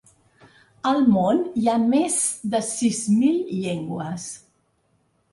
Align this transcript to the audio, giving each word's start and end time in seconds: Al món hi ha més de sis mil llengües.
Al 0.91 1.01
món 1.15 1.41
hi 1.63 1.67
ha 1.73 1.75
més 1.91 2.15
de 2.53 2.61
sis 2.69 3.01
mil 3.17 3.37
llengües. 3.65 4.25